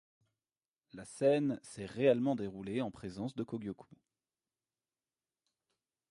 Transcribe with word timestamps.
La 0.93 1.05
scène 1.05 1.59
s'est 1.61 1.85
réellement 1.85 2.35
déroulée 2.35 2.81
en 2.81 2.89
présence 2.89 3.35
de 3.35 3.43
Kōgyoku. 3.43 3.93